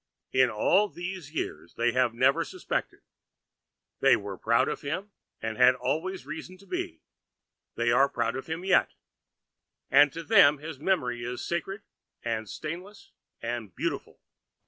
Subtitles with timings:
[0.33, 3.01] In all these years they have never suspected.
[3.99, 5.11] They were proud of him
[5.43, 7.03] and had always reason to be;
[7.75, 8.95] they are proud of him yet,
[9.91, 11.83] and to them his memory is sacred
[12.23, 13.11] and stainless
[13.43, 14.19] and beautiful.'